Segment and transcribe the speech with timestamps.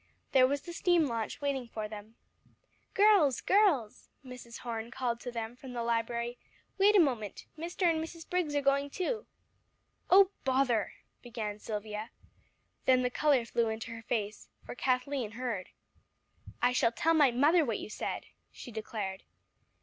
[0.31, 2.15] There was the steam launch waiting for them.
[2.95, 4.57] "Girls girls!" Mrs.
[4.61, 6.39] Horne called to them from the library,
[6.79, 7.45] "wait a moment.
[7.55, 7.83] Mr.
[7.87, 8.27] and Mrs.
[8.27, 9.27] Briggs are going too."
[10.09, 12.09] "Oh bother!" began Silvia.
[12.85, 15.69] Then the color flew into her face, for Kathleen heard.
[16.63, 19.21] "I shall tell my mother what you said," she declared.